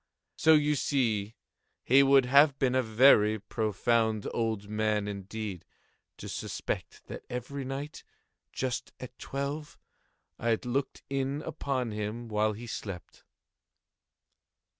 So 0.35 0.55
you 0.55 0.73
see 0.73 1.35
he 1.83 2.01
would 2.01 2.25
have 2.25 2.57
been 2.57 2.73
a 2.73 2.81
very 2.81 3.37
profound 3.37 4.27
old 4.33 4.67
man, 4.67 5.07
indeed, 5.07 5.63
to 6.17 6.27
suspect 6.27 7.05
that 7.05 7.23
every 7.29 7.63
night, 7.63 8.03
just 8.51 8.93
at 8.99 9.15
twelve, 9.19 9.77
I 10.39 10.55
looked 10.65 11.03
in 11.07 11.43
upon 11.43 11.91
him 11.91 12.29
while 12.29 12.53
he 12.53 12.65
slept. 12.65 13.23